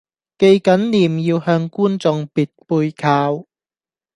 [0.39, 3.45] 記緊臉要向觀眾別背靠